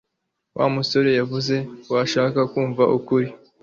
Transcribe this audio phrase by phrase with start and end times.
[0.57, 1.55] Wa musore yavuze
[1.85, 3.27] ko ashaka kumva ukuri